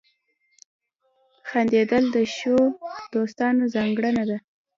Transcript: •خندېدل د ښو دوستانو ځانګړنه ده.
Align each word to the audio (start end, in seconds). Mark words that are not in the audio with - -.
•خندېدل 1.49 2.03
د 2.15 2.17
ښو 2.35 2.57
دوستانو 3.13 3.63
ځانګړنه 3.75 4.23
ده. 4.29 4.37